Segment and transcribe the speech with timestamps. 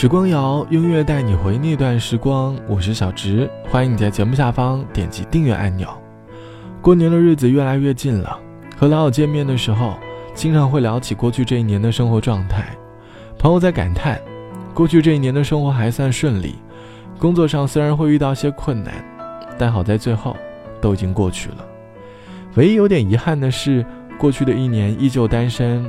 [0.00, 2.56] 时光谣，音乐带你回那段时光。
[2.66, 5.90] 我是小直，欢迎你在节目下方点击订阅按钮。
[6.80, 8.40] 过年的日子越来越近了，
[8.78, 9.98] 和老友见面的时候，
[10.32, 12.74] 经常会聊起过去这一年的生活状态。
[13.38, 14.18] 朋友在感叹，
[14.72, 16.54] 过去这一年的生活还算顺利，
[17.18, 18.94] 工作上虽然会遇到些困难，
[19.58, 20.34] 但好在最后
[20.80, 21.56] 都已经过去了。
[22.54, 23.84] 唯一有点遗憾的是，
[24.18, 25.84] 过去的一年依旧单身，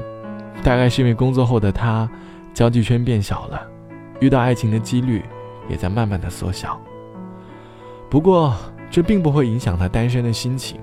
[0.62, 2.10] 大概是因为工作后的他，
[2.54, 3.71] 交际圈变小了。
[4.22, 5.22] 遇到爱情的几率
[5.68, 6.80] 也在慢慢的缩小。
[8.10, 8.56] 不过，
[8.90, 10.80] 这并不会影响他单身的心情。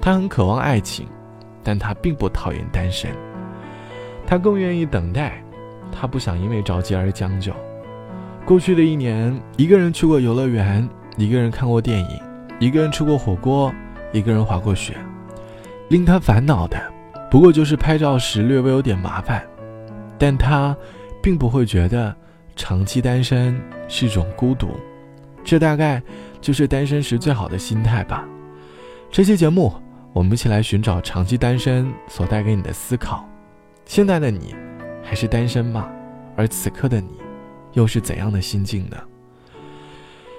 [0.00, 1.06] 他很渴望爱情，
[1.62, 3.10] 但他并不讨厌单身。
[4.26, 5.42] 他更愿意等待，
[5.92, 7.52] 他不想因为着急而将就。
[8.44, 12.20] 过去的一年，一个人去过游乐园，一个人看过电影，
[12.58, 13.72] 一个人吃过火锅，
[14.12, 14.96] 一个人滑过雪。
[15.88, 16.80] 令他烦恼的，
[17.30, 19.44] 不过就是拍照时略微有点麻烦，
[20.16, 20.74] 但他
[21.20, 22.16] 并不会觉得。
[22.54, 24.68] 长期单身是种孤独，
[25.44, 26.02] 这大概
[26.40, 28.26] 就是单身时最好的心态吧。
[29.10, 29.72] 这期节目，
[30.12, 33.28] 我们一起来寻找长期单身所带给你的思考。
[33.84, 34.54] 现在的你
[35.02, 35.90] 还是单身吗？
[36.36, 37.08] 而此刻的你，
[37.72, 38.96] 又是怎样的心境呢？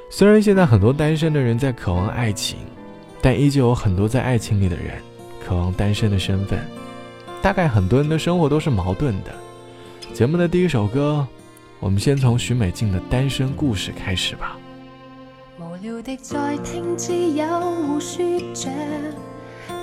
[0.09, 2.59] 虽然现在很多单身的人在渴望爱情，
[3.21, 4.95] 但依旧有很多在爱情里的人
[5.43, 6.59] 渴望单身的身份。
[7.41, 9.31] 大概很多人的生活都是矛盾的。
[10.13, 11.27] 节目的第一首歌。
[11.83, 14.57] 我们先从许美静的单身故事开始吧。
[15.59, 18.71] 无聊的在听，只有互说着，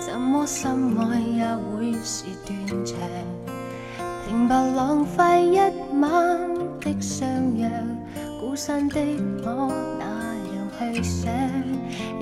[0.00, 2.96] 怎么心爱也会是断肠。
[4.26, 5.58] 平白浪费一
[6.00, 7.70] 晚的相约，
[8.40, 8.98] 孤身的
[9.44, 10.06] 我那
[10.56, 11.30] 样去想，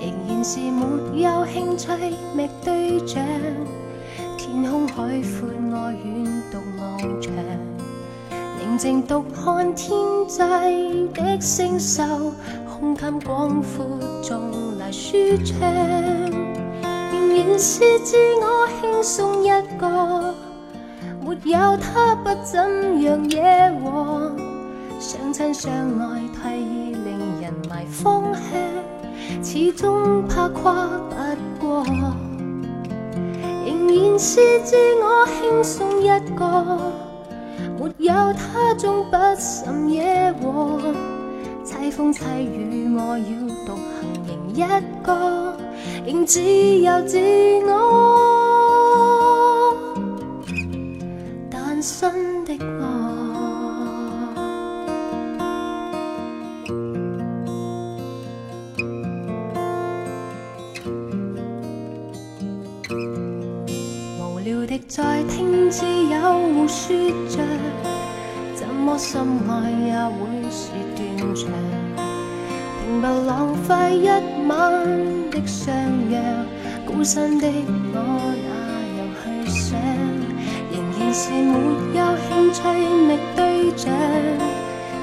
[0.00, 1.88] 仍然是没有兴趣
[2.34, 3.24] 觅对象。
[4.36, 7.32] 天空海阔，我远独望长。
[8.78, 9.90] 静独看天
[10.28, 10.38] 际
[11.12, 12.00] 的星宿，
[12.70, 14.40] 胸襟广阔，纵
[14.78, 15.68] 来舒畅。
[17.11, 20.33] 仍然是自我轻松一个，
[21.20, 23.40] 没有他不怎样惹
[23.83, 24.30] 祸。
[25.00, 30.88] 相亲相爱太易令人迷方向，始终怕跨
[31.58, 31.84] 不过。
[33.67, 36.06] 仍然是自我轻松一
[36.36, 37.08] 个。
[37.96, 40.78] 没有他，终不甚惹祸。
[41.64, 43.24] 凄风凄雨，我要
[43.64, 44.04] 独行，
[44.54, 44.58] 仍一
[45.02, 45.56] 个，
[46.06, 47.18] 仍自由自
[47.66, 47.70] 我
[51.50, 52.84] 单身的我。
[64.20, 66.18] 无聊的在听，只有
[66.55, 66.96] 互说
[67.28, 67.38] 着，
[68.98, 70.19] 心爱也会
[70.51, 70.98] 是断
[71.33, 71.47] 肠。
[72.83, 74.09] 平白浪费一
[74.48, 74.51] 晚
[75.31, 75.73] 的相
[76.11, 76.20] 约，
[76.85, 77.97] 孤身的我
[78.45, 78.51] 哪
[78.98, 79.79] 有去想？
[80.73, 81.55] 仍然是没
[81.95, 82.59] 有兴趣
[83.07, 83.89] 觅对象。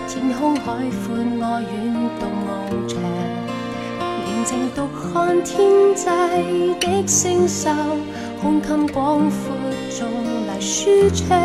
[0.10, 1.74] 天空海阔，我远
[2.20, 2.48] 独望。
[2.90, 2.94] 长，
[4.26, 6.06] 宁静独看天际
[6.82, 7.70] 的星宿。
[8.42, 9.56] 胸襟广阔，
[9.90, 10.08] 纵
[10.48, 11.36] 来舒畅，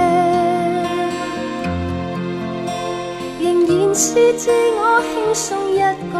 [3.90, 5.80] 仍然是自我轻松一
[6.12, 6.14] 个，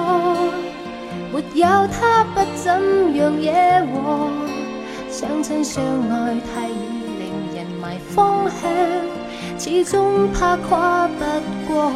[1.33, 2.67] 没有他不怎
[3.15, 4.29] 样惹祸。
[5.09, 6.73] 相亲相爱太易
[7.21, 8.69] 令人迷方向，
[9.57, 11.25] 始终怕跨不
[11.73, 11.93] 过，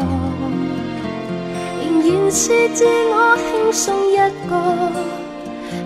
[1.83, 4.17] 仍然是自我轻松一
[4.49, 4.53] 个。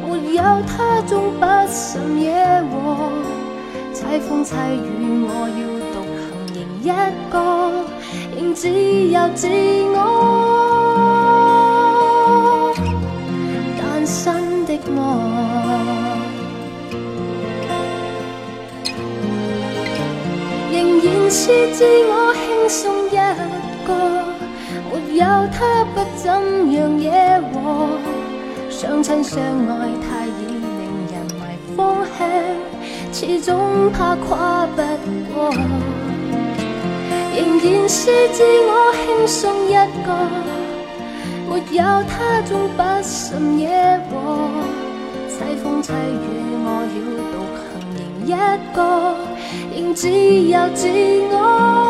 [0.06, 2.28] 没有他，终不甚惹
[2.68, 3.08] 祸。
[3.94, 5.60] 凄风凄雨，我要
[5.94, 6.86] 独行，仍一
[7.32, 7.87] 个，
[8.40, 9.48] 仍自由自
[9.94, 9.96] 我
[13.76, 14.96] 单身的我。
[20.70, 23.16] 仍然是自我轻松一
[23.84, 23.90] 个，
[24.92, 26.30] 没有他，不怎
[26.72, 27.10] 样惹
[27.52, 27.56] 祸。
[28.70, 30.62] 相亲相爱太易令
[31.10, 31.42] 人迷
[31.76, 31.76] 方
[32.16, 32.18] 向，
[33.12, 34.80] 始终怕跨不
[35.34, 35.36] 过。
[37.38, 39.72] 仍然是自我轻松一
[40.04, 40.08] 个，
[41.48, 43.62] 没有他总不甚惹
[44.10, 44.12] 祸。
[45.30, 46.26] 凄风凄雨，
[46.64, 46.98] 我要
[47.32, 48.28] 独行，仍一
[48.74, 48.78] 个，
[49.72, 50.88] 仍自由自
[51.30, 51.87] 我。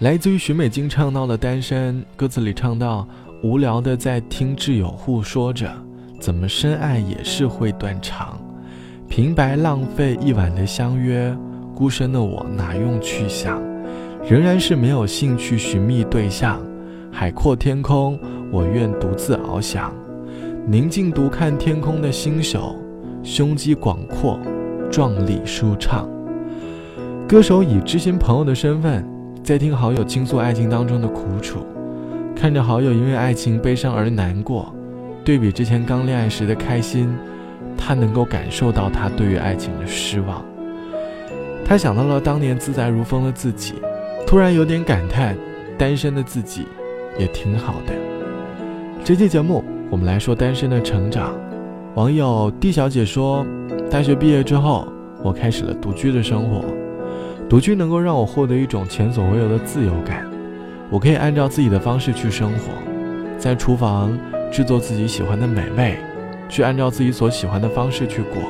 [0.00, 3.06] 来自于许美静唱到的《单身》，歌词里唱到
[3.44, 5.70] ：“无聊的在听挚友互说着，
[6.18, 8.40] 怎么深爱也是会断肠，
[9.10, 11.36] 平白浪费一晚的相约，
[11.74, 13.62] 孤身的我哪用去想，
[14.26, 16.58] 仍然是没有兴趣寻觅对象。
[17.12, 18.18] 海阔天空，
[18.50, 19.92] 我愿独自翱翔，
[20.66, 22.74] 宁静独看天空的星宿，
[23.22, 24.40] 胸肌广阔，
[24.90, 26.08] 壮丽舒畅。”
[27.28, 29.06] 歌手以知心朋友的身份。
[29.50, 31.66] 在听好友倾诉爱情当中的苦楚，
[32.36, 34.72] 看着好友因为爱情悲伤而难过，
[35.24, 37.12] 对比之前刚恋爱时的开心，
[37.76, 40.40] 他能够感受到他对于爱情的失望。
[41.64, 43.74] 他想到了当年自在如风的自己，
[44.24, 45.36] 突然有点感叹，
[45.76, 46.64] 单身的自己
[47.18, 47.92] 也挺好的。
[49.02, 51.34] 这期节目我们来说单身的成长。
[51.96, 53.44] 网友 D 小姐说，
[53.90, 54.86] 大学毕业之后，
[55.24, 56.64] 我开始了独居的生活。
[57.50, 60.24] 独居能够让我获得一种前所未有的自由感，
[60.88, 62.70] 我可以按照自己的方式去生活，
[63.36, 64.16] 在厨房
[64.52, 65.98] 制作自己喜欢的美味，
[66.48, 68.40] 去按照自己所喜欢的方式去过。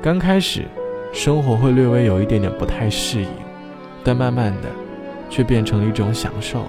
[0.00, 0.64] 刚开始，
[1.12, 3.28] 生活会略微有一点点不太适应，
[4.02, 4.70] 但慢慢的，
[5.28, 6.64] 却变成了一种享受。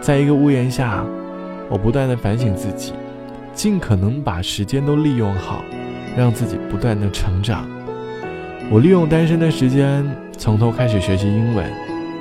[0.00, 1.04] 在一个屋檐下，
[1.68, 2.94] 我不断的反省自己，
[3.52, 5.62] 尽可能把时间都利用好，
[6.16, 7.68] 让自己不断的成长。
[8.70, 10.02] 我利用单身的时间。
[10.38, 11.66] 从头开始学习英文，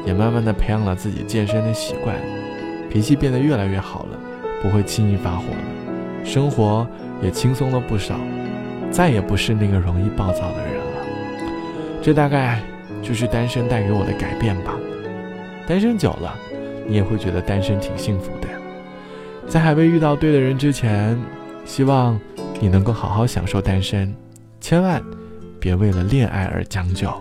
[0.05, 2.15] 也慢慢的培养了自己健身的习惯，
[2.89, 4.19] 脾气变得越来越好了，
[4.61, 6.87] 不会轻易发火了，生活
[7.21, 8.15] 也轻松了不少，
[8.89, 11.05] 再也不是那个容易暴躁的人了。
[12.01, 12.61] 这大概
[13.01, 14.73] 就是单身带给我的改变吧。
[15.67, 16.33] 单身久了，
[16.87, 18.47] 你也会觉得单身挺幸福的。
[19.47, 21.17] 在还未遇到对的人之前，
[21.65, 22.19] 希望
[22.59, 24.15] 你能够好好享受单身，
[24.61, 25.03] 千万
[25.59, 27.11] 别为了恋爱而将就。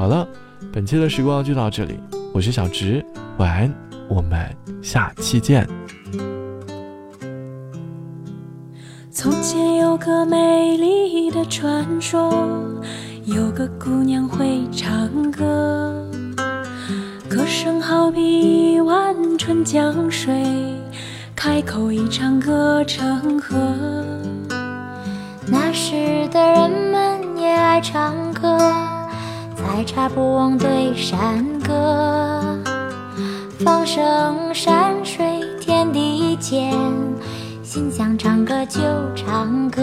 [0.00, 0.26] 好了，
[0.72, 2.00] 本期的时光就到这里，
[2.32, 3.04] 我是小直，
[3.36, 3.70] 晚安，
[4.08, 4.48] 我们
[4.80, 5.68] 下期见。
[9.10, 12.32] 从前有个美丽的传说，
[13.26, 16.10] 有个姑娘会唱歌，
[17.28, 20.42] 歌声好比一碗春江水，
[21.36, 23.54] 开口一唱歌成河。
[25.46, 28.58] 那时的人们也爱唱歌。
[29.92, 32.56] 茶不忘对山歌，
[33.58, 36.72] 放声山水天地间，
[37.64, 38.80] 心想唱歌就
[39.16, 39.82] 唱歌，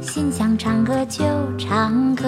[0.00, 1.24] 心想唱歌就
[1.56, 2.26] 唱歌。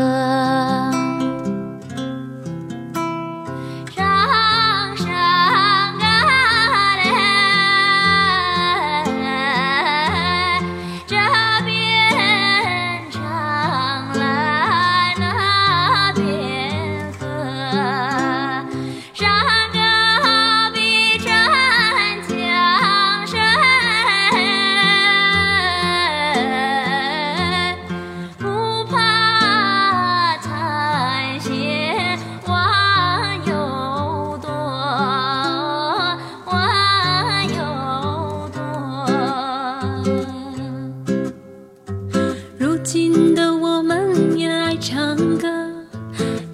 [42.88, 45.46] 如今的我们也爱唱歌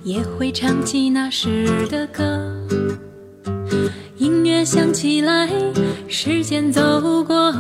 [0.03, 2.53] 也会唱起那时的歌。
[4.17, 5.49] 音乐响起来
[6.09, 7.55] 时间走过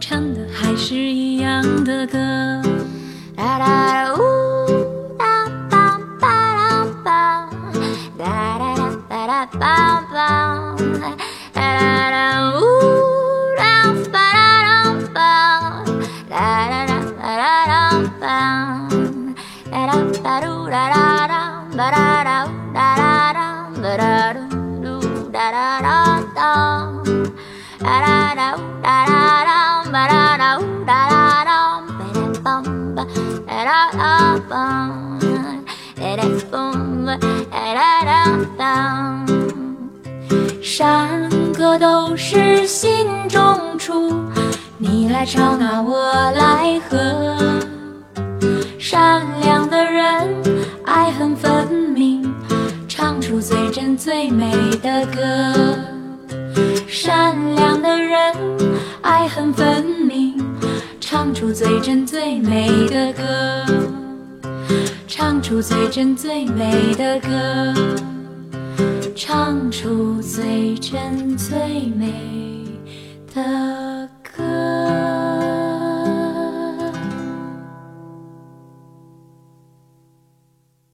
[0.00, 2.18] 唱的还是一样的歌。
[3.36, 4.25] 啦啦呜。
[40.62, 41.08] 山
[41.54, 44.12] 歌都是心中出，
[44.76, 47.55] 你来唱啊，我来和。
[53.36, 54.50] 出最真最美
[54.82, 55.20] 的歌。
[56.88, 58.34] 善良的人，
[59.02, 60.42] 爱恨分明，
[60.98, 63.66] 唱出最真最美的歌。
[65.06, 67.74] 唱出最真最美的歌，
[69.14, 71.58] 唱出最真最
[71.94, 72.14] 美
[73.34, 73.75] 的。